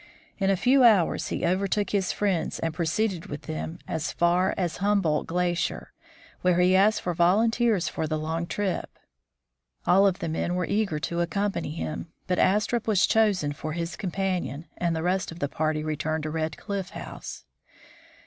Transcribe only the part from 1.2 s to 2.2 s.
he overtook his